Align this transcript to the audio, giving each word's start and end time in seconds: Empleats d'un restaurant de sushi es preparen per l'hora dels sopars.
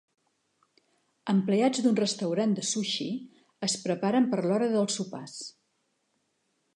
Empleats 1.33 1.83
d'un 1.87 1.99
restaurant 1.99 2.55
de 2.59 2.63
sushi 2.69 3.07
es 3.69 3.77
preparen 3.85 4.29
per 4.33 4.43
l'hora 4.47 4.71
dels 4.75 5.01
sopars. 5.01 5.37